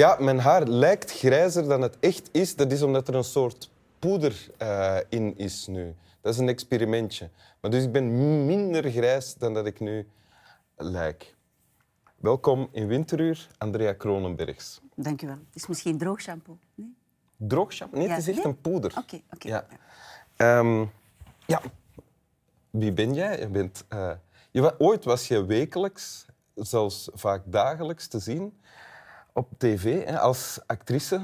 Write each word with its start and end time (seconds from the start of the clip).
Ja, 0.00 0.16
mijn 0.18 0.38
haar 0.38 0.66
lijkt 0.66 1.12
grijzer 1.12 1.68
dan 1.68 1.80
het 1.80 1.98
echt 1.98 2.28
is. 2.32 2.56
Dat 2.56 2.72
is 2.72 2.82
omdat 2.82 3.08
er 3.08 3.14
een 3.14 3.24
soort 3.24 3.70
poeder 3.98 4.50
eh, 4.58 4.96
in 5.08 5.38
is 5.38 5.66
nu. 5.66 5.94
Dat 6.20 6.32
is 6.32 6.38
een 6.40 6.48
experimentje. 6.48 7.30
Maar 7.60 7.70
dus 7.70 7.84
ik 7.84 7.92
ben 7.92 8.46
minder 8.46 8.90
grijs 8.90 9.34
dan 9.34 9.54
dat 9.54 9.66
ik 9.66 9.80
nu 9.80 10.08
lijk. 10.76 11.36
Welkom 12.16 12.68
in 12.72 12.86
Winteruur, 12.86 13.48
Andrea 13.58 13.92
Kronenbergs. 13.92 14.80
Dank 14.94 15.22
u 15.22 15.26
wel. 15.26 15.36
Het 15.36 15.54
is 15.54 15.66
misschien 15.66 15.98
droog 15.98 16.20
shampoo. 16.20 16.58
Nee? 16.74 16.96
Droog 17.36 17.72
shampoo? 17.72 17.98
Nee, 17.98 18.06
Ja, 18.06 18.12
het 18.14 18.22
is 18.22 18.28
echt 18.28 18.36
nee? 18.36 18.46
een 18.46 18.60
poeder. 18.60 18.94
Oké, 18.98 19.20
oké. 19.30 19.48
Ja. 19.48 19.66
Ehm, 20.36 20.84
ja. 21.46 21.62
Wie 22.70 22.92
ben 22.92 23.14
jij? 23.14 23.38
Je 23.38 23.48
bent, 23.48 23.84
eh, 23.88 24.12
je 24.50 24.80
ooit 24.80 25.04
was 25.04 25.28
je 25.28 25.44
wekelijks, 25.44 26.26
zelfs 26.54 27.08
vaak 27.12 27.42
dagelijks 27.46 28.06
te 28.06 28.18
zien 28.18 28.58
op 29.32 29.48
tv 29.58 30.04
hè, 30.04 30.20
als 30.20 30.60
actrice 30.66 31.20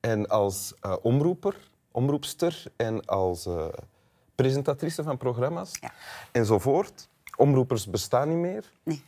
en 0.00 0.28
als 0.28 0.74
eh, 0.80 0.96
omroeper, 1.02 1.70
omroepster 1.90 2.62
en 2.76 3.04
als 3.04 3.46
eh, 3.46 3.68
presentatrice 4.34 5.02
van 5.02 5.16
programma's 5.16 5.70
Ja. 5.80 5.92
enzovoort. 6.32 7.08
Omroepers 7.36 7.86
bestaan 7.90 8.28
niet 8.28 8.38
meer. 8.38 8.72
Nee, 8.82 9.02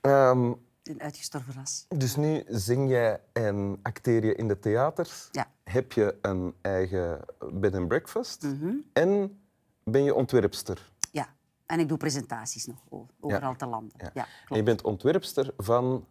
Ehm, 0.00 0.52
een 0.82 1.00
uitgestorven 1.02 1.54
ras. 1.54 1.84
dus 1.88 2.16
nu 2.16 2.44
zing 2.48 2.90
jij 2.90 3.20
en 3.32 3.78
acteer 3.82 4.24
je 4.24 4.34
in 4.34 4.48
de 4.48 4.58
theaters. 4.58 5.28
Ja. 5.32 5.46
Heb 5.64 5.92
je 5.92 6.18
een 6.22 6.54
eigen 6.60 7.20
bed 7.52 7.74
and 7.74 7.88
breakfast. 7.88 8.42
Mhm. 8.42 8.72
En 8.92 9.40
ben 9.84 10.02
je 10.04 10.14
ontwerpster. 10.14 10.90
Ja. 11.12 11.28
En 11.66 11.80
ik 11.80 11.88
doe 11.88 11.96
presentaties 11.98 12.66
nog 12.66 12.78
overal 13.20 13.56
te 13.56 13.66
landen. 13.66 13.92
Ja, 13.96 14.10
Ja. 14.14 14.26
en 14.48 14.56
je 14.56 14.62
bent 14.62 14.82
ontwerpster 14.82 15.52
van 15.56 16.06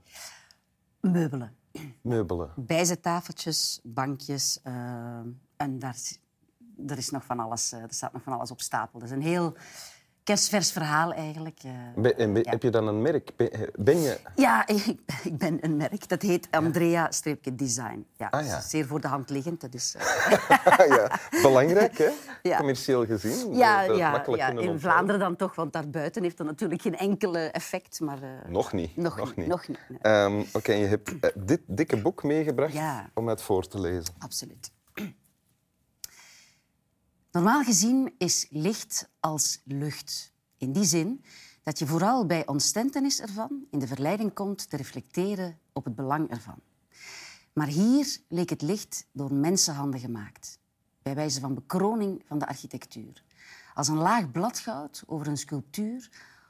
Meubelen. 1.02 1.56
meubelen. 2.02 2.54
Bijzettafeltjes, 2.56 3.80
bankjes. 3.84 4.60
eh, 4.64 5.20
en 5.56 5.80
daar, 5.80 5.94
is- 5.96 6.20
er, 6.88 6.98
is 6.98 7.10
nog 7.10 7.26
van 7.26 7.40
alles, 7.40 7.72
eh, 7.72 7.82
er 7.82 7.94
staat 7.94 8.14
nog 8.14 8.22
van 8.24 8.34
alles 8.34 8.52
op 8.52 8.62
stapel. 8.62 9.00
Dat 9.00 9.08
is 9.10 9.16
een 9.16 9.22
heel 9.22 9.56
kerstvers 10.28 10.72
verhaal 10.72 11.14
eigenlijk. 11.14 11.60
eh. 11.64 11.72
Ben, 11.96 12.18
en 12.18 12.34
ben- 12.34 12.44
Ja. 12.44 12.50
Heb 12.50 12.62
je 12.64 12.70
dan 12.70 12.88
een 12.88 13.02
merk? 13.02 13.32
Ben, 13.36 13.50
ben 13.76 14.02
je... 14.02 14.18
Ja, 14.36 14.68
ik, 14.76 14.86
ik 15.24 15.38
ben 15.38 15.58
een 15.62 15.78
merk. 15.78 16.08
Dat 16.10 16.22
heet 16.22 16.48
Andrea-Design. 16.52 18.06
Ja, 18.18 18.28
Ah, 18.30 18.46
ja. 18.46 18.62
zeer 18.62 18.86
voor 18.86 19.02
de 19.02 19.08
hand 19.08 19.30
liggend. 19.30 19.62
Dat 19.62 19.74
is, 19.74 19.96
eh, 19.98 20.88
ja, 20.98 21.20
belangrijk, 21.42 21.98
hè? 21.98 22.10
Ja. 22.42 22.58
Commercieel 22.58 23.06
gezien. 23.06 23.56
ja, 23.56 23.82
ja, 23.82 24.24
ja, 24.36 24.50
in. 24.50 24.80
Vlaanderen 24.80 25.20
dan 25.20 25.36
toch, 25.36 25.56
want 25.56 25.74
daarbuiten 25.74 26.24
heeft 26.24 26.38
dat 26.38 26.48
natuurlijk 26.48 26.82
geen 26.82 26.98
enkele 26.98 27.40
effect. 27.40 28.00
Maar, 28.00 28.22
eh, 28.22 28.30
Nog 28.50 28.74
niet. 28.74 28.98
Nog 28.98 29.36
niet, 29.36 29.48
nog 29.48 29.68
niet, 29.68 29.80
nee. 29.90 30.00
Ehm, 30.02 30.44
Oké, 30.54 30.72
en 30.72 30.80
je 30.80 30.86
hebt 30.88 31.20
eh, 31.20 31.30
dit 31.36 31.62
dikke 31.66 32.02
boek 32.02 32.24
meegebracht 32.24 32.76
om 33.14 33.28
het 33.28 33.42
voor 33.42 33.68
te 33.68 33.80
lezen. 33.80 34.14
Absoluut. 34.20 34.72
Normaal 37.38 37.64
gezien 37.64 38.14
is 38.18 38.48
licht 38.50 39.10
als 39.20 39.62
lucht. 39.64 40.34
In 40.58 40.72
die 40.72 40.84
zin 40.84 41.24
dat 41.64 41.80
je 41.80 41.88
vooral 41.88 42.26
bij 42.26 42.48
ontstentenis 42.48 43.20
ervan 43.20 43.66
in 43.72 43.80
de 43.80 43.88
verleiding 43.88 44.34
komt 44.34 44.70
te 44.70 44.78
reflecteren 44.78 45.60
op 45.74 45.86
het 45.86 45.96
belang 45.96 46.30
ervan. 46.30 46.60
Maar 47.54 47.68
hier 47.68 48.18
leek 48.28 48.50
het 48.50 48.62
licht 48.62 49.06
door 49.12 49.34
mensenhanden 49.34 50.00
gemaakt, 50.00 50.60
bij 51.02 51.16
wijze 51.16 51.40
van 51.40 51.54
bekroning 51.54 52.24
van 52.28 52.40
de 52.40 52.48
architectuur. 52.48 53.24
Als 53.74 53.88
een 53.88 53.98
laag 53.98 54.32
bladgoud 54.32 55.04
over 55.06 55.28
een 55.28 55.38
sculptuur 55.38 56.10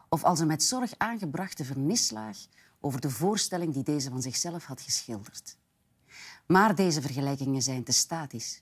of 0.09 0.23
als 0.23 0.39
een 0.39 0.47
met 0.47 0.63
zorg 0.63 0.93
aangebrachte 0.97 1.63
vernislaag 1.65 2.37
over 2.79 3.01
de 3.01 3.09
voorstelling 3.09 3.73
die 3.73 3.83
deze 3.83 4.09
van 4.09 4.21
zichzelf 4.21 4.65
had 4.65 4.81
geschilderd. 4.81 5.57
Maar 6.45 6.75
deze 6.75 7.01
vergelijkingen 7.01 7.61
zijn 7.61 7.83
te 7.83 7.91
statisch. 7.91 8.61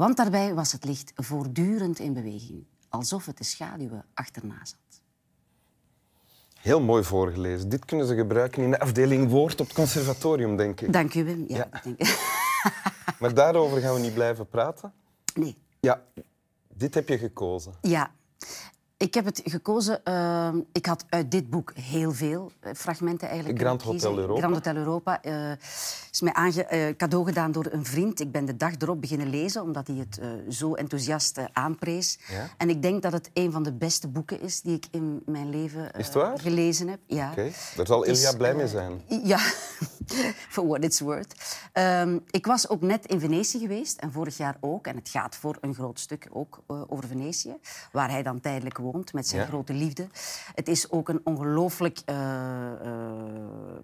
Want 0.00 0.16
daarbij 0.16 0.54
was 0.54 0.72
het 0.72 0.84
licht 0.84 1.12
voortdurend 1.14 1.98
in 1.98 2.12
beweging, 2.12 2.64
alsof 2.88 3.26
het 3.26 3.38
de 3.38 3.44
schaduwen 3.44 4.04
achterna 4.14 4.64
zat. 4.64 5.02
Heel 6.60 6.80
mooi 6.80 7.04
voorgelezen. 7.04 7.68
Dit 7.68 7.84
kunnen 7.84 8.06
ze 8.06 8.14
gebruiken 8.14 8.62
in 8.62 8.70
de 8.70 8.80
afdeling 8.80 9.30
woord 9.30 9.60
op 9.60 9.66
het 9.66 9.74
conservatorium, 9.74 10.56
denk 10.56 10.80
ik. 10.80 10.92
Dank 10.92 11.14
u, 11.14 11.24
Wim. 11.24 11.44
Ja, 11.48 11.56
Ja. 11.56 11.64
Ik 11.64 11.82
denk... 11.82 12.18
Maar 13.20 13.34
daarover 13.34 13.80
gaan 13.80 13.94
we 13.94 14.00
niet 14.00 14.14
blijven 14.14 14.48
praten. 14.48 14.92
Nee, 15.34 15.56
Ja, 15.80 16.02
dit 16.74 16.94
heb 16.94 17.08
je 17.08 17.18
gekozen. 17.18 17.72
ja. 17.80 18.10
Ik 19.00 19.14
heb 19.14 19.24
het 19.24 19.40
gekozen. 19.44 20.04
eh, 20.04 20.48
ik 20.72 20.86
had 20.86 21.04
uit 21.08 21.30
dit 21.30 21.50
boek 21.50 21.72
heel 21.74 22.12
veel 22.12 22.50
eh, 22.60 22.72
fragmenten 22.74 23.28
eigenlijk. 23.28 23.58
Grand 23.60 23.82
Hotel. 23.82 24.18
Europa. 24.18 24.38
Grand 24.40 24.54
Hotel 24.54 24.74
Europa 24.76 25.22
eh, 25.22 25.50
is 26.10 26.20
mij 26.20 26.32
aange, 26.32 26.64
eh, 26.64 26.96
cadeau 26.96 27.24
gedaan 27.26 27.52
door 27.52 27.66
een 27.70 27.84
vriend. 27.84 28.20
Ik 28.20 28.32
ben 28.32 28.44
de 28.44 28.56
dag 28.56 28.72
erop 28.78 29.00
beginnen 29.00 29.30
lezen, 29.30 29.62
omdat 29.62 29.86
hij 29.86 29.96
het 29.96 30.20
zo 30.48 30.74
enthousiast 30.74 31.38
aanprees. 31.52 32.18
Ja? 32.32 32.48
En 32.56 32.70
ik 32.70 32.82
denk 32.82 33.02
dat 33.02 33.12
het 33.12 33.30
een 33.34 33.52
van 33.52 33.62
de 33.62 33.72
beste 33.72 34.08
boeken 34.08 34.40
is 34.40 34.60
die 34.60 34.76
ik 34.76 34.86
in 34.90 35.22
mijn 35.26 35.50
leven 35.50 35.90
Is 35.92 36.06
het 36.06 36.14
waar? 36.14 36.38
gelezen 36.38 36.88
heb. 36.88 36.98
Ja. 37.06 37.30
Oké, 37.30 37.50
daar 37.76 37.86
zal 37.86 38.02
is, 38.02 38.18
Ilja 38.18 38.36
blij 38.36 38.54
mee 38.54 38.68
zijn. 38.68 39.02
Ja, 39.24 39.38
for 40.54 40.66
what 40.66 40.84
it's 40.84 41.00
worth. 41.00 41.34
Ehm, 41.72 42.18
ik 42.30 42.46
was 42.46 42.68
ook 42.68 42.80
net 42.80 43.06
in 43.06 43.20
Venetië 43.20 43.58
geweest 43.58 43.98
en 43.98 44.12
vorig 44.12 44.36
jaar 44.36 44.56
ook. 44.60 44.86
En 44.86 44.96
het 44.96 45.08
gaat 45.08 45.36
voor 45.36 45.56
een 45.60 45.74
groot 45.74 46.00
stuk 46.00 46.28
ook 46.32 46.62
eh, 46.66 46.82
over 46.86 47.08
Venetië, 47.08 47.56
waar 47.92 48.10
hij 48.10 48.22
dan 48.22 48.40
tijdelijk 48.40 48.78
woont 48.78 49.12
met 49.12 49.28
zijn 49.28 49.40
Ja. 49.40 49.46
grote 49.46 49.72
liefde. 49.72 50.06
Het 50.54 50.68
is 50.68 50.90
ook 50.90 51.08
een 51.08 51.20
ongelooflijk 51.24 51.98
eh, 52.04 52.16
eh, 52.72 52.76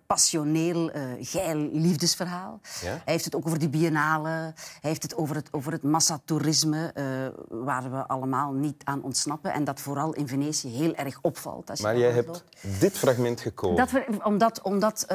passioneel, 0.07 0.91
geil 1.21 1.69
liefdesverhaal. 1.73 2.61
Ja. 2.83 2.89
Hij 2.89 3.01
heeft 3.05 3.25
het 3.25 3.35
ook 3.35 3.47
over 3.47 3.59
die 3.59 3.69
biennale, 3.69 4.29
hij 4.29 4.55
heeft 4.81 5.03
het 5.03 5.17
over 5.17 5.37
het, 5.37 5.49
over 5.51 5.73
het 5.73 5.83
massatoerisme, 5.83 6.93
waar 7.49 7.91
we 7.91 8.07
allemaal 8.07 8.53
niet 8.53 8.85
aan 8.85 9.03
ontsnappen. 9.03 9.53
En 9.53 9.65
dat 9.65 9.81
vooral 9.81 10.13
in 10.15 10.29
Venetië 10.29 10.69
heel 10.69 10.95
erg 10.95 11.19
opvalt. 11.23 11.71
Als 11.71 11.81
Maar 11.81 11.99
jij 11.99 12.13
hebt 12.13 12.45
dit 12.81 12.99
fragment 12.99 13.41
gekozen. 13.41 13.89
Omdat, 14.25 14.63
omdat, 14.63 15.07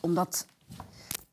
omdat 0.00 0.46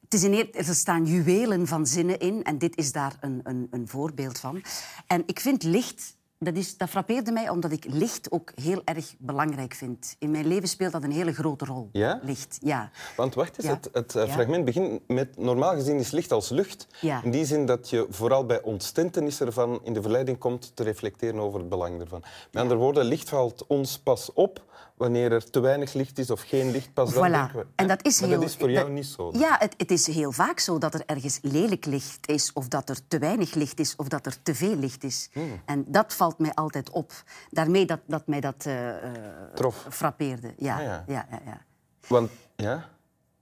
het 0.01 0.13
is 0.13 0.23
in 0.23 0.53
er 0.53 0.75
staan 0.75 1.05
juwelen 1.05 1.67
van 1.67 1.85
zinnen 1.87 2.19
in 2.19 2.43
en 2.43 2.57
dit 2.57 2.77
is 2.77 2.91
daar 2.91 3.17
een, 3.19 3.39
een, 3.43 3.67
een 3.71 3.87
voorbeeld 3.87 4.39
van. 4.39 4.61
En 5.07 5.23
ik 5.25 5.39
vind 5.39 5.63
licht, 5.63 6.15
dat, 6.39 6.55
is, 6.55 6.77
dat 6.77 6.89
frappeerde 6.89 7.31
mij 7.31 7.49
omdat 7.49 7.71
ik 7.71 7.85
licht 7.87 8.31
ook 8.31 8.51
heel 8.61 8.81
erg 8.83 9.15
belangrijk 9.17 9.73
vind. 9.73 10.15
In 10.19 10.31
mijn 10.31 10.47
leven 10.47 10.67
speelt 10.67 10.91
dat 10.91 11.03
een 11.03 11.11
hele 11.11 11.33
grote 11.33 11.65
rol. 11.65 11.89
Ja? 11.91 12.19
Licht, 12.23 12.57
ja. 12.61 12.91
Want 13.15 13.33
wacht 13.33 13.57
eens, 13.57 13.67
Ja. 13.67 13.73
het, 13.73 13.89
het 13.93 14.15
eh, 14.15 14.25
Ja. 14.27 14.33
fragment 14.33 14.65
begint 14.65 15.07
met... 15.07 15.37
Normaal 15.37 15.73
gezien 15.73 15.97
is 15.99 16.11
licht 16.11 16.31
als 16.31 16.49
lucht. 16.49 16.87
Ja. 17.01 17.23
In 17.23 17.31
die 17.31 17.45
zin 17.45 17.65
dat 17.65 17.89
je 17.89 18.07
vooral 18.09 18.45
bij 18.45 18.61
ontstentenis 18.61 19.41
ervan 19.41 19.79
in 19.83 19.93
de 19.93 20.01
verleiding 20.01 20.37
komt 20.37 20.75
te 20.75 20.83
reflecteren 20.83 21.39
over 21.39 21.59
het 21.59 21.69
belang 21.69 22.01
ervan. 22.01 22.23
Met 22.51 22.61
andere 22.61 22.79
woorden, 22.79 23.05
licht 23.05 23.29
valt 23.29 23.67
ons 23.67 23.99
pas 23.99 24.33
op 24.33 24.63
wanneer 24.95 25.31
er 25.31 25.49
te 25.49 25.59
weinig 25.59 25.93
licht 25.93 26.17
is 26.17 26.29
of 26.31 26.41
geen 26.41 26.71
licht. 26.71 26.93
Pas 26.93 27.13
dan 27.13 27.31
denken 27.31 27.55
we, 27.59 27.65
En 27.75 27.87
dat 27.87 28.05
is 28.05 28.19
maar 28.19 28.29
heel, 28.29 28.39
dat 28.39 28.49
is 28.49 28.55
voor 28.55 28.71
jou 28.71 28.85
dat- 28.85 28.93
niet 28.95 29.05
zo. 29.05 29.31
Ja, 29.33 29.55
het, 29.59 29.73
het 29.77 29.91
is 29.91 30.07
heel 30.07 30.31
vaak 30.31 30.59
zo 30.59 30.77
dat 30.77 30.93
er 30.93 31.03
ergens 31.05 31.39
lelijk 31.41 31.85
licht 31.85 32.27
is, 32.27 32.53
of 32.53 32.67
dat 32.67 32.89
er 32.89 32.97
te 33.07 33.17
weinig 33.19 33.53
licht 33.53 33.79
is, 33.79 33.95
of 33.95 34.07
dat 34.07 34.25
er 34.25 34.41
te 34.43 34.55
veel 34.55 34.75
licht 34.75 35.03
is. 35.03 35.29
Hmm. 35.33 35.61
En 35.65 35.85
dat 35.87 36.13
valt 36.13 36.39
mij 36.39 36.53
altijd 36.53 36.89
op. 36.89 37.11
Daarmee 37.49 37.85
dat, 37.85 37.99
dat 38.07 38.27
mij 38.27 38.39
dat 38.41 38.65
eh, 38.65 38.89
eh, 39.03 39.11
Trof. 39.53 39.85
frappeerde. 39.89 40.53
Ja, 40.57 40.75
Ah, 40.77 40.83
ja. 40.83 41.03
ja. 41.07 41.27
Ja, 41.31 41.39
ja, 41.45 41.61
Want, 42.07 42.29
ja? 42.55 42.89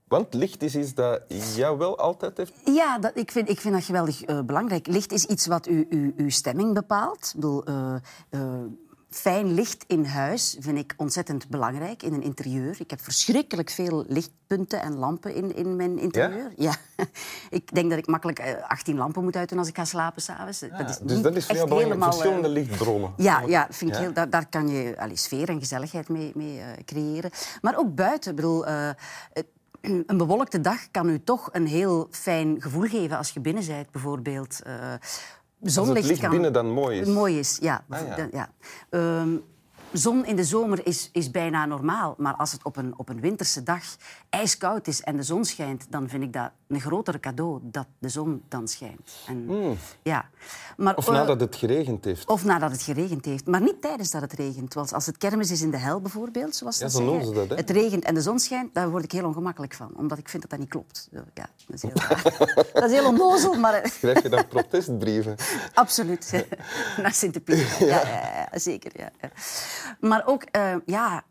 Want 0.08 0.34
licht 0.34 0.62
is 0.62 0.74
iets 0.76 0.94
dat 0.94 1.20
jou 1.54 1.78
wel 1.78 1.98
altijd 1.98 2.36
heeft... 2.36 2.52
Ja, 2.64 2.98
dat, 2.98 3.12
ik, 3.14 3.30
vind, 3.30 3.48
ik 3.48 3.60
vind 3.60 3.74
dat 3.74 3.84
geweldig 3.84 4.22
eh, 4.22 4.40
belangrijk. 4.40 4.86
Licht 4.86 5.12
is 5.12 5.24
iets 5.24 5.46
wat 5.46 5.66
uw 6.16 6.28
stemming 6.30 6.74
bepaalt. 6.74 7.26
Ik 7.26 7.34
bedoel, 7.34 7.64
eh, 7.64 7.94
eh, 8.30 8.40
fijn 9.14 9.54
licht 9.54 9.84
in 9.86 10.04
huis 10.04 10.56
vind 10.60 10.78
ik 10.78 10.94
ontzettend 10.96 11.48
belangrijk 11.48 12.02
in 12.02 12.12
een 12.12 12.22
interieur. 12.22 12.76
Ik 12.78 12.90
heb 12.90 13.00
verschrikkelijk 13.00 13.70
veel 13.70 14.04
lichtpunten 14.08 14.80
en 14.80 14.96
lampen 14.96 15.34
in, 15.34 15.56
in 15.56 15.76
mijn 15.76 15.98
interieur. 15.98 16.52
Ja? 16.56 16.74
ik 17.50 17.74
denk 17.74 17.90
dat 17.90 17.98
ik 17.98 18.06
makkelijk 18.06 18.38
eh, 18.38 18.68
18 18.68 18.96
lampen 18.96 19.22
moet 19.22 19.36
uitdoen 19.36 19.58
als 19.58 19.68
ik 19.68 19.76
ga 19.76 19.84
slapen 19.84 20.22
s'avonds. 20.22 20.60
Ja, 20.60 20.68
dat 20.68 20.88
is 20.88 20.98
dus 20.98 21.14
niet 21.14 21.22
dat 21.22 21.36
is 21.36 21.46
belangrijk. 21.46 21.82
helemaal, 21.82 22.08
eh, 22.08 22.14
Verschillende 22.14 22.48
lichtbronnen. 22.48 23.12
Ja, 23.16 23.42
ja, 23.46 23.66
vind 23.70 23.90
ik 23.90 23.96
Ja? 23.96 24.02
Heel, 24.02 24.12
daar, 24.12 24.30
daar 24.30 24.48
kan 24.48 24.68
je 24.68 24.94
allee, 24.98 25.16
sfeer 25.16 25.48
en 25.48 25.58
gezelligheid 25.58 26.08
mee, 26.08 26.32
mee 26.34 26.58
eh, 26.58 26.66
creëren. 26.84 27.30
Maar 27.60 27.78
ook 27.78 27.94
buiten. 27.94 28.30
Ik 28.30 28.36
bedoel, 28.36 28.66
eh, 28.66 28.90
een 30.06 30.16
bewolkte 30.16 30.60
dag 30.60 30.90
kan 30.90 31.08
u 31.08 31.22
toch 31.24 31.48
een 31.52 31.66
heel 31.66 32.08
fijn 32.10 32.62
gevoel 32.62 32.88
geven 32.88 33.16
als 33.16 33.30
je 33.30 33.40
binnen 33.40 33.66
bent, 33.66 33.90
bijvoorbeeld. 33.90 34.62
Eh, 34.62 34.92
zonlicht 35.70 35.96
het 35.98 36.06
licht 36.06 36.20
kan 36.20 36.30
binnen 36.30 36.52
dan 36.52 36.70
mooi 36.70 37.00
is. 37.00 37.08
mooi 37.08 37.38
is. 37.38 37.58
Ja. 37.60 37.84
Ah, 37.88 38.00
ja. 38.32 38.50
Ehm, 38.90 39.36
zon 39.92 40.26
in 40.26 40.36
de 40.36 40.44
zomer 40.44 40.86
is, 40.86 41.10
is 41.12 41.30
bijna 41.30 41.66
normaal. 41.66 42.14
Maar 42.18 42.34
als 42.34 42.52
het 42.52 42.64
op 42.64 42.76
een, 42.76 42.98
op 42.98 43.08
een 43.08 43.20
winterse 43.20 43.62
dag 43.62 43.82
ijskoud 44.28 44.86
is 44.86 45.00
en 45.00 45.16
de 45.16 45.22
zon 45.22 45.44
schijnt... 45.44 45.86
dan 45.90 46.08
vind 46.08 46.22
ik 46.22 46.32
dat 46.32 46.50
een 46.68 46.80
groter 46.80 47.20
cadeau 47.20 47.58
dat 47.62 47.86
de 47.98 48.08
zon 48.08 48.42
dan 48.48 48.68
schijnt. 48.68 49.10
En, 49.26 49.46
ja. 50.02 50.28
maar, 50.76 50.94
Hmm. 50.94 51.02
Of 51.04 51.08
eh, 51.08 51.14
nadat 51.14 51.40
het 51.40 51.56
geregend 51.56 52.04
heeft. 52.04 52.26
of 52.28 52.44
nadat 52.44 52.70
het 52.70 52.82
geregend 52.82 53.24
heeft. 53.24 53.46
Maar 53.46 53.60
niet 53.60 53.82
tijdens 53.82 54.10
dat 54.10 54.20
het 54.20 54.32
regent. 54.32 54.74
Want 54.74 54.92
als 54.92 55.06
het 55.06 55.16
kermis 55.16 55.50
is 55.50 55.62
in 55.62 55.70
de 55.70 55.76
hel 55.76 56.00
bijvoorbeeld, 56.00 56.56
zoals 56.56 56.78
Ja, 56.78 56.82
dat 56.84 56.92
zo 56.92 56.98
zeggen, 56.98 57.16
noemen 57.16 57.34
ze 57.34 57.40
dat, 57.40 57.48
hè? 57.48 57.54
Het 57.56 57.70
regent 57.70 58.04
en 58.04 58.14
de 58.14 58.20
zon 58.20 58.38
schijnt, 58.38 58.74
daar 58.74 58.90
word 58.90 59.04
ik 59.04 59.12
heel 59.12 59.26
ongemakkelijk 59.26 59.74
van. 59.74 59.90
Omdat 59.96 60.18
ik 60.18 60.28
vind 60.28 60.42
dat 60.42 60.50
dat 60.50 60.60
niet 60.60 60.68
klopt. 60.68 61.08
Ja, 61.10 61.24
dat 61.66 61.74
is 61.76 61.82
heel, 61.82 61.92
dat 62.80 62.90
is 62.90 62.98
heel 62.98 63.06
onnozel, 63.08 63.54
maar... 63.54 63.74
eh, 63.74 63.90
Schrijf 63.90 64.22
je 64.22 64.28
dan 64.28 64.48
protestbrieven? 64.48 65.36
Absoluut. 65.74 66.44
Naar 67.02 67.12
Sint-Pieter. 67.12 67.86
Ja. 67.86 67.86
Ja, 68.06 68.46
ja, 68.50 68.58
zeker. 68.58 68.90
Ja, 68.96 69.10
ja. 69.20 69.30
Maar 70.00 70.22
ook, 70.26 70.42
eh, 70.42 70.74
ja, 70.86 71.22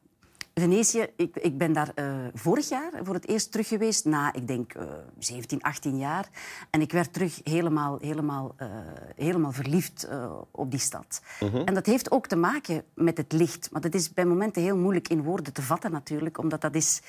Venetië, 0.53 1.07
ik, 1.15 1.35
ik 1.35 1.57
ben 1.57 1.73
daar 1.73 1.91
eh, 1.95 2.13
vorig 2.33 2.69
jaar 2.69 2.91
voor 3.03 3.13
het 3.13 3.27
eerst 3.27 3.51
terug 3.51 3.67
geweest, 3.67 4.05
na, 4.05 4.33
ik 4.33 4.47
denk, 4.47 4.73
eh 4.73 4.83
17, 5.19 5.61
18 5.61 5.97
jaar. 5.97 6.29
En 6.69 6.81
ik 6.81 6.91
werd 6.91 7.13
terug 7.13 7.39
helemaal, 7.43 7.97
helemaal, 8.01 8.53
eh, 8.57 8.67
helemaal 9.15 9.51
verliefd 9.51 10.03
eh, 10.03 10.31
op 10.51 10.71
die 10.71 10.79
stad. 10.79 11.21
En 11.65 11.73
dat 11.73 11.85
heeft 11.85 12.11
ook 12.11 12.27
te 12.27 12.35
maken 12.35 12.83
met 12.93 13.17
het 13.17 13.31
licht. 13.31 13.71
Maar 13.71 13.81
dat 13.81 13.93
is 13.93 14.13
bij 14.13 14.25
momenten 14.25 14.61
heel 14.61 14.77
moeilijk 14.77 15.07
in 15.07 15.23
woorden 15.23 15.53
te 15.53 15.61
vatten 15.61 15.91
natuurlijk, 15.91 16.37
omdat 16.37 16.61
dat 16.61 16.75
is... 16.75 17.01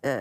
eh, 0.00 0.12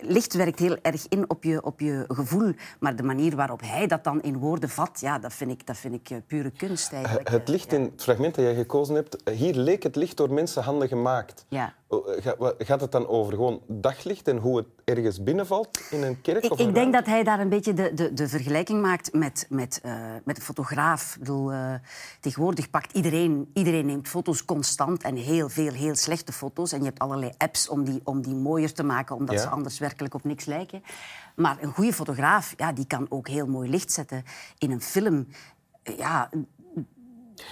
licht 0.00 0.34
werkt 0.34 0.58
heel 0.58 0.76
erg 0.82 1.06
in 1.08 1.30
op 1.30 1.44
je, 1.44 1.62
op 1.62 1.80
je 1.80 2.04
gevoel. 2.08 2.52
Maar 2.80 2.96
de 2.96 3.02
manier 3.02 3.36
waarop 3.36 3.60
hij 3.60 3.86
dat 3.86 4.04
dan 4.04 4.22
in 4.22 4.38
woorden 4.38 4.68
vat, 4.68 5.00
ja, 5.00 5.18
dat 5.18 5.32
vind 5.32 5.50
ik, 5.50 5.66
dat 5.66 5.76
vind 5.76 5.94
ik 5.94 6.10
eh, 6.10 6.18
pure 6.26 6.50
kunst 6.50 6.92
eigenlijk. 6.92 7.28
Het 7.28 7.48
licht 7.48 7.72
in 7.72 7.82
het 7.82 8.02
fragment 8.02 8.34
dat 8.34 8.44
jij 8.44 8.54
gekozen 8.54 8.94
hebt, 8.94 9.30
hier 9.30 9.54
leek 9.54 9.82
het 9.82 9.96
licht 9.96 10.16
door 10.16 10.32
mensenhanden 10.32 10.88
gemaakt. 10.88 11.44
Ja. 11.48 11.74
Oh, 11.86 12.16
eh, 12.16 12.32
Gaat 12.58 12.80
het 12.80 12.92
dan 12.92 13.06
over 13.06 13.32
gewoon 13.32 13.62
daglicht 13.66 14.28
en 14.28 14.36
hoe 14.36 14.56
het 14.56 14.66
ergens 14.88 15.22
binnenvalt 15.22 15.80
in 15.90 16.02
een 16.02 16.20
kerk? 16.20 16.44
Ik, 16.44 16.52
of 16.52 16.58
een 16.58 16.68
ik 16.68 16.74
denk 16.74 16.92
dat 16.92 17.06
hij 17.06 17.22
daar 17.24 17.40
een 17.40 17.48
beetje 17.48 17.72
de, 17.72 17.94
de, 17.94 18.12
de 18.12 18.28
vergelijking 18.28 18.82
maakt 18.82 19.12
met, 19.12 19.46
met, 19.48 19.80
eh, 19.82 19.92
met 20.24 20.36
een 20.36 20.42
fotograaf. 20.42 21.12
Ik 21.14 21.18
bedoel, 21.18 21.52
eh, 21.52 21.74
tegenwoordig 22.20 22.70
pakt 22.70 22.92
iedereen, 22.92 23.50
iedereen 23.54 23.86
neemt 23.86 24.08
foto's 24.08 24.44
constant 24.44 25.02
en 25.02 25.16
heel 25.16 25.48
veel 25.48 25.72
heel 25.72 25.94
slechte 25.94 26.32
foto's. 26.32 26.72
En 26.72 26.78
je 26.78 26.84
hebt 26.84 26.98
allerlei 26.98 27.32
apps 27.36 27.68
om 27.68 27.84
die, 27.84 28.00
om 28.04 28.22
die 28.22 28.34
mooier 28.34 28.72
te 28.72 28.82
maken, 28.82 29.16
omdat 29.16 29.34
Ja. 29.34 29.40
ze 29.40 29.48
anders 29.48 29.78
werkelijk 29.78 30.14
op 30.14 30.24
niks 30.24 30.44
lijken. 30.44 30.82
Maar 31.36 31.56
een 31.60 31.72
goede 31.72 31.92
fotograaf 31.92 32.54
ja, 32.56 32.72
die 32.72 32.86
kan 32.86 33.06
ook 33.08 33.28
heel 33.28 33.46
mooi 33.46 33.70
licht 33.70 33.92
zetten 33.92 34.24
in 34.58 34.70
een 34.70 34.82
film. 34.82 35.26
Ja, 35.96 36.30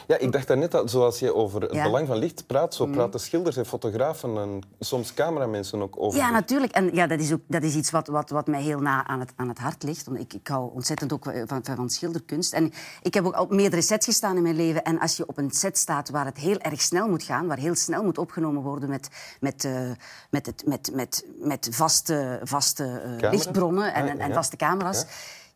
Ja, 0.07 0.19
ik 0.19 0.33
dacht 0.33 0.47
daarnet 0.47 0.71
dat 0.71 0.91
zoals 0.91 1.19
je 1.19 1.35
over 1.35 1.63
het 1.63 1.73
Ja. 1.73 1.83
belang 1.83 2.07
van 2.07 2.17
licht 2.17 2.47
praat, 2.47 2.75
zo 2.75 2.87
praten 2.87 3.21
schilders 3.21 3.57
en 3.57 3.67
fotografen 3.67 4.37
en 4.39 4.61
soms 4.81 5.15
cameramensen 5.15 5.83
ook 5.83 5.95
over. 5.99 6.19
Ja, 6.19 6.31
natuurlijk. 6.31 6.73
En 6.73 6.95
ja, 6.95 7.07
dat 7.07 7.21
is, 7.21 7.33
ook, 7.33 7.41
dat 7.47 7.63
is 7.63 7.75
iets 7.75 7.91
wat, 7.91 8.07
wat, 8.07 8.31
wat 8.31 8.47
mij 8.47 8.63
heel 8.63 8.79
na 8.81 9.07
aan 9.07 9.21
het, 9.21 9.33
aan 9.37 9.49
het 9.49 9.59
hart 9.59 9.83
ligt. 9.83 10.07
Want 10.07 10.19
ik, 10.19 10.33
ik 10.35 10.49
hou 10.49 10.71
ontzettend 10.75 11.13
ook 11.13 11.25
van, 11.25 11.65
van, 11.65 11.77
van 11.77 11.91
schilderkunst. 11.91 12.53
En 12.53 12.73
ik 13.03 13.15
heb 13.15 13.25
ook 13.27 13.35
al 13.35 13.43
op 13.43 13.51
meerdere 13.51 13.83
sets 13.83 14.07
gestaan 14.07 14.37
in 14.37 14.43
mijn 14.43 14.57
leven. 14.57 14.83
En 14.85 14.99
als 15.01 15.17
je 15.17 15.27
op 15.27 15.39
een 15.39 15.51
set 15.51 15.79
staat 15.79 16.11
waar 16.11 16.25
het 16.25 16.39
heel 16.39 16.59
erg 16.59 16.81
snel 16.81 17.09
moet 17.09 17.23
gaan, 17.23 17.47
waar 17.47 17.59
heel 17.59 17.75
snel 17.75 18.03
moet 18.03 18.19
opgenomen 18.19 18.63
worden 18.63 18.89
met, 18.89 19.09
met, 19.41 19.65
eh, 19.65 19.91
met, 20.31 20.47
het, 20.47 20.63
met, 20.67 20.91
met, 20.95 21.25
met 21.39 21.69
vaste, 21.71 22.41
vaste 22.43 22.85
eh, 23.21 23.31
lichtbronnen 23.31 23.95
en, 23.95 24.05
Ah, 24.19 24.25
en, 24.25 24.33
vaste 24.35 24.57
camera's. 24.57 25.01
Ja. 25.01 25.07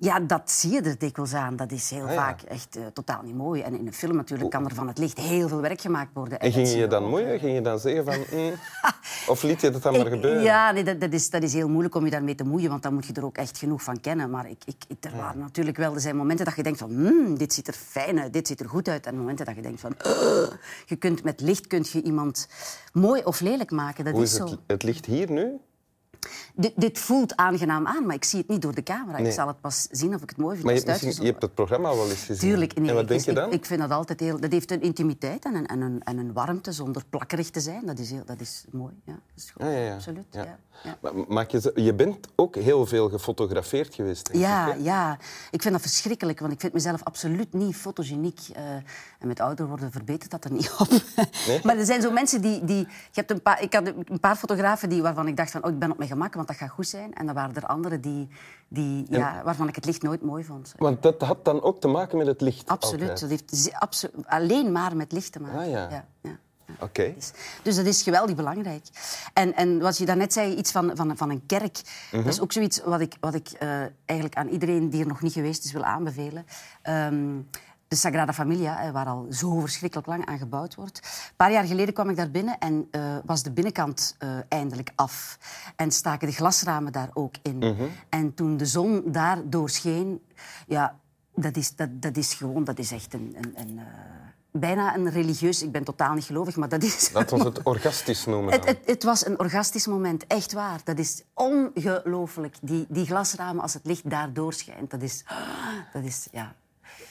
Ja. 0.00 0.20
dat 0.20 0.50
zie 0.50 0.72
je 0.72 0.80
er 0.80 0.98
dikwijls 0.98 1.34
aan. 1.34 1.56
Dat 1.56 1.72
is 1.72 1.90
heel 1.90 2.02
Ah, 2.04 2.08
ja. 2.08 2.14
vaak 2.14 2.42
echt 2.42 2.76
eh, 2.76 2.82
totaal 2.92 3.22
niet 3.22 3.34
mooi. 3.36 3.60
En 3.62 3.78
in 3.78 3.86
een 3.86 3.92
film 3.92 4.16
natuurlijk 4.16 4.50
kan 4.50 4.64
er 4.64 4.74
van 4.74 4.88
het 4.88 4.98
licht 4.98 5.18
heel 5.18 5.48
veel 5.48 5.60
werk 5.60 5.80
gemaakt 5.80 6.10
worden. 6.14 6.40
En 6.40 6.52
ging 6.52 6.68
je 6.68 6.76
je 6.76 6.86
dan 6.86 7.08
moeien? 7.08 7.38
Ging 7.38 7.54
je 7.54 7.60
dan 7.60 7.78
zeggen 7.78 8.04
van... 8.04 8.14
mm, 8.40 8.52
of 9.26 9.42
liet 9.42 9.60
je 9.60 9.70
dat 9.70 9.82
dan 9.82 9.92
maar 9.96 10.06
gebeuren? 10.06 10.42
Ja, 10.42 10.70
nee, 10.70 10.84
dat, 10.84 11.00
dat, 11.00 11.12
is, 11.12 11.30
dat 11.30 11.42
is 11.42 11.52
heel 11.52 11.68
moeilijk 11.68 11.94
om 11.94 12.04
je 12.04 12.10
daarmee 12.10 12.34
te 12.34 12.44
moeien, 12.44 12.70
want 12.70 12.82
dan 12.82 12.94
moet 12.94 13.06
je 13.06 13.12
er 13.12 13.24
ook 13.24 13.36
echt 13.36 13.58
genoeg 13.58 13.82
van 13.82 14.00
kennen. 14.00 14.30
Maar 14.30 14.50
ik, 14.50 14.62
ik, 14.66 15.04
er 15.04 15.16
waren 15.16 15.38
natuurlijk 15.40 15.76
wel 15.76 15.94
er 15.94 16.00
zijn 16.00 16.16
momenten 16.16 16.44
dat 16.44 16.56
je 16.56 16.62
denkt 16.62 16.78
van, 16.78 16.90
"Hmm, 16.90 17.38
dit 17.38 17.52
ziet 17.52 17.68
er 17.68 17.74
fijn 17.74 18.20
uit, 18.20 18.32
dit 18.32 18.46
ziet 18.46 18.60
er 18.60 18.68
goed 18.68 18.88
uit. 18.88 19.06
En 19.06 19.16
momenten 19.16 19.46
dat 19.46 19.54
je 19.54 19.62
denkt 19.62 19.80
van, 19.80 19.94
"Ugh." 20.06 20.52
je 20.86 20.96
kunt 20.96 21.22
met 21.24 21.40
licht 21.40 21.66
kun 21.66 21.84
je 21.92 22.02
iemand 22.02 22.48
mooi 22.92 23.22
of 23.24 23.40
lelijk 23.40 23.70
maken. 23.70 24.04
Dat 24.04 24.12
Hoe 24.14 24.22
is 24.22 24.30
is 24.30 24.36
zo. 24.36 24.44
het, 24.44 24.58
het 24.66 24.82
licht 24.82 25.06
hier 25.06 25.30
nu? 25.30 25.60
Dit, 26.54 26.72
dit 26.76 26.98
voelt 26.98 27.36
aangenaam 27.36 27.86
aan, 27.86 28.06
maar 28.06 28.14
ik 28.14 28.24
zie 28.24 28.38
het 28.38 28.48
niet 28.48 28.62
door 28.62 28.74
de 28.74 28.82
camera. 28.82 29.18
Nee. 29.18 29.26
Ik 29.26 29.32
zal 29.32 29.46
het 29.46 29.60
pas 29.60 29.86
zien 29.90 30.14
of 30.14 30.22
ik 30.22 30.28
het 30.28 30.38
mooi 30.38 30.54
vind. 30.54 30.66
Maar 30.66 30.74
je, 30.74 30.82
misschien, 30.86 31.24
je 31.24 31.30
hebt 31.30 31.42
het 31.42 31.54
programma 31.54 31.94
wel 31.94 32.08
eens 32.10 32.24
gezien. 32.24 32.48
Tuurlijk. 32.50 32.74
Nee, 32.78 32.88
en 32.88 32.94
wat 32.94 33.02
ik- 33.02 33.08
denk 33.08 33.20
je 33.20 33.32
dan? 33.32 33.52
Ik, 33.52 33.64
vind 33.64 33.80
dat 33.80 33.90
altijd 33.90 34.20
heel... 34.20 34.40
Dat 34.40 34.52
heeft 34.52 34.70
een 34.70 34.82
intimiteit 34.82 35.44
en 35.44 35.54
een, 35.54 35.66
en 35.66 35.80
een, 35.80 36.02
en 36.04 36.18
een 36.18 36.32
warmte 36.32 36.72
zonder 36.72 37.02
plakkerig 37.10 37.50
te 37.50 37.60
zijn. 37.60 37.86
Dat 37.86 37.98
is, 37.98 38.10
heel, 38.10 38.24
dat 38.24 38.40
is 38.40 38.64
mooi. 38.70 38.92
Ja, 39.04 39.12
dat 39.12 39.20
is 39.36 39.50
goed. 39.50 39.62
Ja, 39.62 39.70
ja, 39.70 39.78
ja. 39.84 39.94
Absoluut. 39.94 40.24
Ja. 40.30 40.58
Maar 41.00 41.12
maak 41.28 41.50
je, 41.50 41.72
je 41.74 41.94
bent 41.94 42.28
ook 42.36 42.54
heel 42.56 42.86
veel 42.86 43.08
gefotografeerd 43.08 43.94
geweest, 43.94 44.26
denk 44.32 44.44
Ja, 44.44 44.74
ik. 44.74 44.80
ja, 44.84 45.18
ik 45.50 45.62
vind 45.62 45.74
dat 45.74 45.82
verschrikkelijk, 45.82 46.40
want 46.40 46.52
ik 46.52 46.60
vind 46.60 46.72
mezelf 46.72 47.04
absoluut 47.04 47.52
niet 47.52 47.76
fotogeniek. 47.76 48.40
eh, 48.52 48.62
en 49.18 49.26
met 49.26 49.40
ouder 49.40 49.66
worden 49.66 49.92
verbetert 49.92 50.30
dat 50.30 50.44
er 50.44 50.52
niet 50.52 50.72
op. 50.78 50.88
Nee? 51.46 51.60
Maar 51.64 51.76
er 51.78 51.84
zijn 51.86 52.02
zo 52.02 52.10
mensen 52.10 52.40
die... 52.42 52.64
die 52.64 52.78
je 52.78 52.86
hebt 53.12 53.30
een 53.30 53.42
paar, 53.42 53.62
ik 53.62 53.74
had 53.74 53.86
een 53.86 54.20
paar 54.20 54.36
fotografen 54.36 54.88
die, 54.88 55.02
waarvan 55.02 55.28
ik 55.28 55.36
dacht 55.36 55.50
van, 55.50 55.64
oh, 55.64 55.70
ik 55.70 55.78
ben 55.78 55.90
op 55.90 55.96
mijn 55.96 56.09
gemak, 56.10 56.34
want 56.34 56.46
dat 56.48 56.56
gaat 56.56 56.70
goed 56.70 56.88
zijn. 56.88 57.14
En 57.14 57.26
dan 57.26 57.34
waren 57.34 57.54
er 57.54 57.66
anderen 57.66 58.00
die, 58.00 58.28
die, 58.68 59.06
ja, 59.08 59.42
waarvan 59.44 59.68
ik 59.68 59.74
het 59.74 59.84
licht 59.84 60.02
nooit 60.02 60.22
mooi 60.22 60.44
vond. 60.44 60.74
Want 60.78 61.02
dat 61.02 61.22
had 61.22 61.44
dan 61.44 61.62
ook 61.62 61.80
te 61.80 61.88
maken 61.88 62.18
met 62.18 62.26
het 62.26 62.40
licht. 62.40 62.68
Absoluut. 62.68 63.10
altijd. 63.10 63.20
Dat 63.20 63.30
heeft 63.70 64.10
alleen 64.26 64.72
maar 64.72 64.96
met 64.96 65.12
licht 65.12 65.32
te 65.32 65.40
maken. 65.40 65.58
Ah, 65.58 65.70
ja. 65.70 65.88
ja, 65.90 66.04
ja. 66.20 66.38
Oké. 66.80 67.12
Dus, 67.14 67.32
dus 67.62 67.76
dat 67.76 67.86
is 67.86 68.02
geweldig 68.02 68.36
belangrijk. 68.36 68.84
En, 69.32 69.54
en 69.54 69.78
wat 69.78 69.98
je 69.98 70.06
daarnet 70.06 70.32
zei, 70.32 70.54
iets 70.54 70.70
van, 70.72 70.90
van, 70.94 71.16
van 71.16 71.30
een 71.30 71.46
kerk, 71.46 71.80
Mhm. 72.12 72.22
dat 72.24 72.32
is 72.32 72.40
ook 72.40 72.52
zoiets 72.52 72.80
wat 72.84 73.00
ik, 73.00 73.14
wat 73.20 73.34
ik 73.34 73.48
eh, 73.50 73.68
eigenlijk 74.04 74.34
aan 74.38 74.48
iedereen 74.48 74.90
die 74.90 75.00
er 75.00 75.06
nog 75.08 75.22
niet 75.22 75.32
geweest 75.32 75.64
is 75.64 75.72
wil 75.72 75.84
aanbevelen. 75.84 76.46
Ehm, 76.82 77.38
de 77.90 77.96
Sagrada 77.96 78.32
Familia, 78.32 78.76
hè, 78.76 78.92
waar 78.92 79.06
al 79.06 79.26
zo 79.30 79.60
verschrikkelijk 79.60 80.08
lang 80.08 80.26
aan 80.26 80.38
gebouwd 80.38 80.74
wordt. 80.74 80.98
Een 80.98 81.36
paar 81.36 81.52
jaar 81.52 81.64
geleden 81.64 81.94
kwam 81.94 82.10
ik 82.10 82.16
daar 82.16 82.30
binnen 82.30 82.58
en 82.58 82.88
eh, 82.90 83.16
was 83.24 83.42
de 83.42 83.50
binnenkant 83.50 84.14
eh, 84.18 84.28
eindelijk 84.48 84.92
af. 84.94 85.38
En 85.76 85.90
staken 85.90 86.28
de 86.28 86.34
glasramen 86.34 86.92
daar 86.92 87.10
ook 87.12 87.34
in. 87.42 87.58
Mhm. 87.58 87.82
En 88.08 88.34
toen 88.34 88.56
de 88.56 88.66
zon 88.66 89.02
daar 89.06 89.38
doorscheen, 89.44 90.22
ja, 90.66 90.98
dat 91.34 91.56
is, 91.56 91.76
dat, 91.76 92.02
dat 92.02 92.16
is 92.16 92.34
gewoon, 92.34 92.64
dat 92.64 92.78
is 92.78 92.92
echt 92.92 93.14
een... 93.14 93.36
een, 93.36 93.52
een 93.56 93.78
eh, 93.78 93.84
bijna 94.52 94.96
een 94.96 95.10
religieus, 95.10 95.62
ik 95.62 95.72
ben 95.72 95.84
totaal 95.84 96.14
niet 96.14 96.24
gelovig, 96.24 96.56
maar 96.56 96.68
dat 96.68 96.82
is... 96.82 97.10
Laten 97.12 97.38
we 97.38 97.44
het 97.44 97.62
orgastisch 97.74 98.24
noemen. 98.24 98.52
Het, 98.52 98.64
het, 98.64 98.78
het 98.84 99.02
was 99.02 99.26
een 99.26 99.38
orgastisch 99.38 99.86
moment, 99.86 100.26
echt 100.26 100.52
waar. 100.52 100.80
Dat 100.84 100.98
is 100.98 101.22
ongelooflijk. 101.34 102.56
Die, 102.60 102.86
die 102.88 103.06
glasramen, 103.06 103.62
als 103.62 103.74
het 103.74 103.86
licht 103.86 104.10
daar 104.10 104.32
doorschijnt, 104.32 104.90
dat 104.90 105.02
is... 105.02 105.24
Dat 105.92 106.04
is 106.04 106.28
ja. 106.32 106.54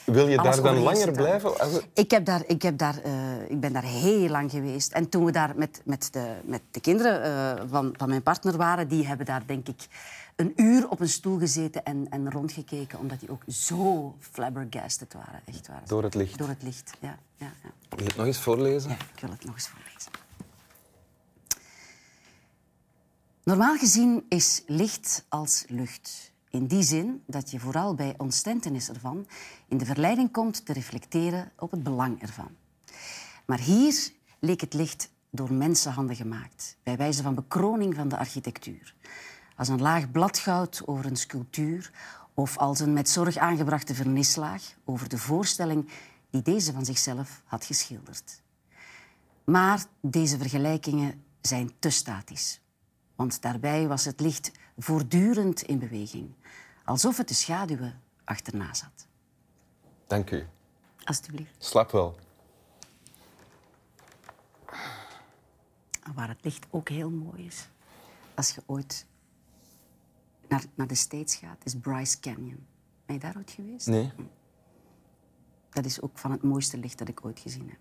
Wil 0.06 0.28
je 0.28 0.38
alles 0.38 0.56
daar 0.56 0.64
dan 0.64 0.84
langer 0.84 1.12
blijven? 1.12 1.52
Ik, 1.94 2.12
heb 2.12 2.26
daar, 2.26 2.44
ik, 2.48 2.62
heb 2.62 2.78
daar, 2.78 2.98
eh, 3.04 3.50
ik 3.50 3.60
ben 3.60 3.74
daar 3.74 3.84
heel 3.84 4.30
lang 4.30 4.52
geweest. 4.52 4.92
En 4.92 5.10
toen 5.10 5.26
we 5.26 5.32
daar 5.32 5.54
met, 5.56 5.82
met, 5.86 6.10
de, 6.12 6.34
met 6.44 6.62
de 6.72 6.80
kinderen 6.80 7.24
eh, 7.24 7.64
van, 7.70 7.94
van 7.98 8.10
mijn 8.10 8.24
partner 8.24 8.58
waren, 8.58 8.88
die 8.88 9.08
hebben 9.08 9.26
daar 9.26 9.44
denk 9.46 9.68
ik 9.68 9.88
een 10.36 10.54
uur 10.56 10.90
op 10.90 11.00
een 11.00 11.10
stoel 11.10 11.38
gezeten 11.38 11.84
en, 11.84 12.08
en 12.10 12.32
rondgekeken, 12.32 13.00
omdat 13.00 13.20
die 13.20 13.32
ook 13.32 13.44
zo 13.48 14.16
flabbergasted 14.20 15.14
waren. 15.14 15.42
Echt 15.46 15.68
waar. 15.68 15.82
Door 15.86 16.04
het 16.04 16.16
licht. 16.16 16.38
Door 16.38 16.48
het 16.48 16.64
licht, 16.64 16.92
ja. 17.00 17.18
ja, 17.38 17.52
ja. 17.64 17.70
Wil 17.90 18.00
je 18.00 18.04
het 18.04 18.16
nog 18.16 18.26
eens 18.26 18.38
voorlezen? 18.38 18.90
Ja, 18.90 18.96
ik 18.96 19.20
wil 19.20 19.30
het 19.30 19.46
nog 19.46 19.54
eens 19.56 19.68
voorlezen. 19.68 20.12
Normaal 23.44 23.78
gezien 23.78 24.26
is 24.28 24.64
licht 24.68 25.26
als 25.30 25.66
lucht. 25.68 26.32
In 26.50 26.68
die 26.68 26.84
zin 26.84 27.24
dat 27.26 27.52
je 27.52 27.60
vooral 27.60 27.96
bij 27.96 28.14
ontstentenis 28.18 28.90
ervan 28.90 29.28
in 29.68 29.78
de 29.78 29.86
verleiding 29.86 30.32
komt 30.32 30.66
te 30.66 30.74
reflecteren 30.74 31.52
op 31.58 31.72
het 31.72 31.84
belang 31.84 32.22
ervan. 32.22 32.50
Maar 33.46 33.60
hier 33.60 34.12
leek 34.40 34.62
het 34.62 34.74
licht 34.74 35.10
door 35.30 35.54
mensenhanden 35.54 36.16
gemaakt, 36.16 36.78
bij 36.84 36.98
wijze 36.98 37.24
van 37.24 37.36
bekroning 37.36 37.96
van 37.96 38.08
de 38.08 38.18
architectuur. 38.18 38.96
Als 39.56 39.68
een 39.68 39.82
laag 39.82 40.12
bladgoud 40.12 40.82
over 40.86 41.06
een 41.06 41.16
sculptuur 41.16 41.92
of 42.34 42.58
als 42.58 42.80
een 42.80 42.94
met 42.94 43.10
zorg 43.10 43.38
aangebrachte 43.38 43.96
vernislaag 43.96 44.64
over 44.86 45.10
de 45.10 45.18
voorstelling 45.18 45.90
die 46.30 46.42
deze 46.42 46.74
van 46.74 46.86
zichzelf 46.86 47.42
had 47.46 47.66
geschilderd. 47.66 48.42
Maar 49.44 49.86
deze 50.02 50.38
vergelijkingen 50.38 51.24
zijn 51.42 51.72
te 51.80 51.90
statisch. 51.90 52.62
Want 53.20 53.42
daarbij 53.42 53.88
was 53.88 54.06
het 54.06 54.20
licht 54.20 54.52
voortdurend 54.78 55.62
in 55.62 55.80
beweging, 55.80 56.34
alsof 56.86 57.18
het 57.18 57.28
de 57.28 57.34
schaduwen 57.34 58.02
achterna 58.24 58.74
zat. 58.74 59.08
Dank 60.08 60.32
u. 60.32 60.48
Alsjeblieft. 61.04 61.56
Slap 61.58 61.92
wel. 61.92 62.16
Waar 66.16 66.28
het 66.28 66.44
licht 66.44 66.66
ook 66.70 66.90
heel 66.90 67.10
mooi 67.10 67.46
is. 67.46 67.70
Als 68.36 68.52
je 68.52 68.64
ooit 68.66 69.06
naar, 70.48 70.64
naar 70.76 70.88
de 70.88 70.96
States 70.96 71.36
gaat, 71.36 71.66
is 71.66 71.76
Bryce 71.76 72.20
Canyon. 72.20 72.68
Ben 73.06 73.16
je 73.16 73.22
daar 73.22 73.38
ooit 73.38 73.52
geweest? 73.52 73.88
Nee? 73.88 74.12
Dat 75.70 75.86
is 75.86 76.02
ook 76.02 76.18
van 76.18 76.32
het 76.32 76.44
mooiste 76.44 76.78
licht 76.78 76.98
dat 76.98 77.08
ik 77.08 77.26
ooit 77.26 77.40
gezien 77.40 77.70
heb. 77.70 77.80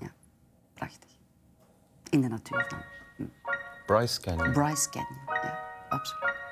Ja, 0.00 0.12
prachtig. 0.74 1.10
in 2.10 2.20
de 2.20 2.28
natuur 2.28 2.68
dan. 2.68 2.82
Bryce 3.86 4.18
Canyon. 4.18 4.52
Bryce 4.52 4.88
Canyon, 4.92 5.20
ja, 5.28 5.58
absoluut. 5.90 6.45